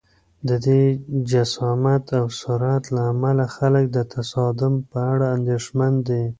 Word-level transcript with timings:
د 0.47 0.49
دې 0.65 0.81
جسامت 1.31 2.05
او 2.19 2.25
سرعت 2.41 2.83
له 2.95 3.01
امله 3.13 3.45
خلک 3.55 3.85
د 3.91 3.97
تصادم 4.13 4.73
په 4.91 4.97
اړه 5.11 5.25
اندېښمن 5.37 5.93
دي. 6.07 6.23